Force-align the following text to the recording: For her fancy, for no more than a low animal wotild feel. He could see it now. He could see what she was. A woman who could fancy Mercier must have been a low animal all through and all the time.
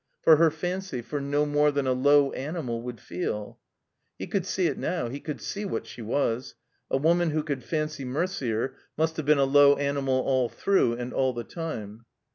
For 0.23 0.37
her 0.37 0.49
fancy, 0.49 1.03
for 1.03 1.21
no 1.21 1.45
more 1.45 1.69
than 1.69 1.85
a 1.85 1.93
low 1.93 2.31
animal 2.31 2.81
wotild 2.81 2.99
feel. 3.01 3.59
He 4.17 4.25
could 4.25 4.47
see 4.47 4.65
it 4.65 4.79
now. 4.79 5.09
He 5.09 5.19
could 5.19 5.39
see 5.39 5.63
what 5.63 5.85
she 5.85 6.01
was. 6.01 6.55
A 6.89 6.97
woman 6.97 7.29
who 7.29 7.43
could 7.43 7.63
fancy 7.63 8.03
Mercier 8.03 8.73
must 8.97 9.17
have 9.17 9.27
been 9.27 9.37
a 9.37 9.43
low 9.45 9.75
animal 9.75 10.19
all 10.21 10.49
through 10.49 10.93
and 10.93 11.13
all 11.13 11.33
the 11.33 11.43
time. 11.43 12.05